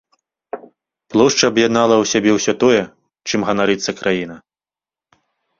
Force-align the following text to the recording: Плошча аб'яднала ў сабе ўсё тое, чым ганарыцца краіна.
Плошча 1.15 1.45
аб'яднала 1.53 1.95
ў 2.03 2.11
сабе 2.13 2.31
ўсё 2.37 2.53
тое, 2.63 2.81
чым 3.33 3.39
ганарыцца 3.51 3.91
краіна. 4.01 4.35